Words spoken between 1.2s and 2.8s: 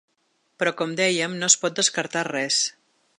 no es pot descartar res.